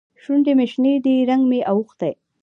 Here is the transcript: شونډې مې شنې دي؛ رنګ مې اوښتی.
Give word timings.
شونډې 0.23 0.53
مې 0.57 0.65
شنې 0.71 0.93
دي؛ 1.03 1.15
رنګ 1.29 1.43
مې 1.49 1.59
اوښتی. 1.71 2.11